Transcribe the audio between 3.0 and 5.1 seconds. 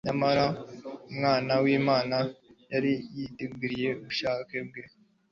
yariyeguriye ubushake bwa Se,